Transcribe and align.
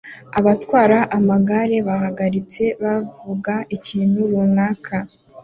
Abatwara 0.39 0.99
amagare 1.17 1.77
bahagaritse 1.87 2.63
bavuga 2.83 3.53
ikintu 3.75 4.19
runaka 4.31 4.97